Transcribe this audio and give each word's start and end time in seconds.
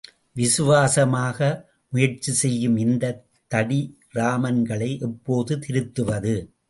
விசுவாசமாக 0.31 1.69
முயற்சி 1.89 2.33
செய்யும் 2.33 2.77
இந்தத் 2.77 3.25
தடிராமன்களை, 3.55 4.99
எப்போது 4.99 5.59
திருத்துவது? 5.59 6.55